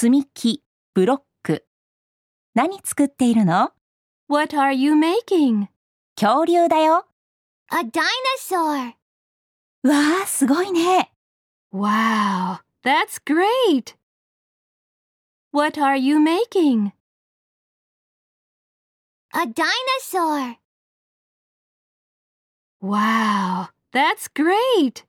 [0.00, 0.62] 積み木、
[0.94, 1.66] ブロック。
[2.54, 3.72] 何作っているの
[4.28, 5.66] What are you making?
[6.14, 7.08] 恐竜だよ。
[7.72, 8.94] A dinosaur.
[9.82, 11.10] わあ、すごいね。
[11.72, 13.96] Wow, that's great.
[15.50, 16.92] What are you making?
[19.34, 20.58] A dinosaur.
[22.80, 25.07] Wow, that's great.